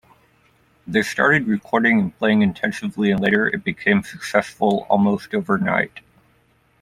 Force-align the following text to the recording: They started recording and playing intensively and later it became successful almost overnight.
They 0.87 1.03
started 1.03 1.47
recording 1.47 1.99
and 1.99 2.17
playing 2.17 2.41
intensively 2.41 3.11
and 3.11 3.19
later 3.19 3.45
it 3.45 3.63
became 3.63 4.01
successful 4.01 4.87
almost 4.89 5.31
overnight. 5.35 5.99